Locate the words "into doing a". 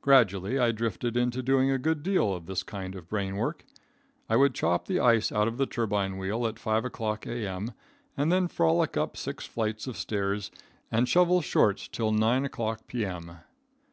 1.16-1.78